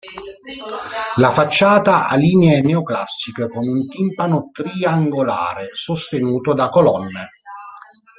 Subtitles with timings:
[1.17, 7.29] La facciata ha linee neoclassiche, con un timpano triangolare sostenuto da colonne.